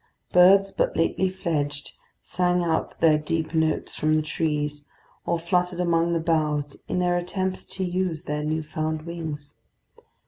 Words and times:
Birds 0.33 0.71
but 0.71 0.97
lately 0.97 1.29
fledged 1.29 1.91
sang 2.23 2.63
out 2.63 2.99
their 3.01 3.19
deep 3.19 3.53
notes 3.53 3.93
from 3.93 4.15
the 4.15 4.23
trees, 4.23 4.87
or 5.27 5.37
fluttered 5.37 5.79
among 5.79 6.13
the 6.13 6.19
boughs 6.19 6.75
in 6.87 6.97
their 6.97 7.17
attempts 7.17 7.63
to 7.63 7.83
use 7.83 8.23
their 8.23 8.43
new 8.43 8.63
found 8.63 9.03
wings. 9.03 9.59